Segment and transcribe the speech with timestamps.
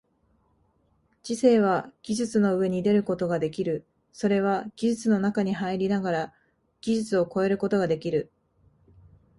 [1.21, 6.33] 知性は技術の上に出ることができる、それは技術の中に入りながら
[6.81, 8.31] 技術を超えることができる。